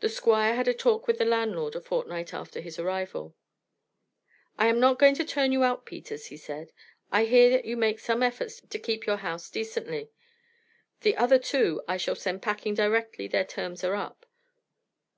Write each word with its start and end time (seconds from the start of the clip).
The 0.00 0.08
Squire 0.08 0.54
had 0.56 0.66
a 0.66 0.72
talk 0.72 1.06
with 1.06 1.18
the 1.18 1.26
landlord 1.26 1.76
a 1.76 1.80
fortnight 1.82 2.32
after 2.32 2.62
his 2.62 2.78
arrival. 2.78 3.36
"I 4.56 4.68
am 4.68 4.80
not 4.80 4.98
going 4.98 5.14
to 5.16 5.26
turn 5.26 5.52
you 5.52 5.62
out, 5.62 5.84
Peters," 5.84 6.28
he 6.28 6.38
said. 6.38 6.72
"I 7.10 7.26
hear 7.26 7.50
that 7.50 7.66
you 7.66 7.76
make 7.76 7.98
some 8.00 8.22
efforts 8.22 8.62
to 8.62 8.78
keep 8.78 9.04
your 9.04 9.18
house 9.18 9.50
decently; 9.50 10.08
the 11.02 11.18
other 11.18 11.38
two 11.38 11.82
I 11.86 11.98
shall 11.98 12.16
send 12.16 12.40
packing 12.40 12.72
directly 12.72 13.28
their 13.28 13.44
terms 13.44 13.84
are 13.84 13.94
up. 13.94 14.24